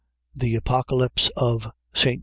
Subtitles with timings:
[0.35, 2.19] THE APOCALYPSE OF ST.